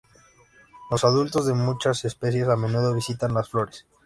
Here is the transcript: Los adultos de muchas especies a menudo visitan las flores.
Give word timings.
Los 0.89 1.03
adultos 1.03 1.45
de 1.45 1.53
muchas 1.53 2.05
especies 2.05 2.47
a 2.49 2.55
menudo 2.55 2.95
visitan 2.95 3.35
las 3.35 3.49
flores. 3.49 3.85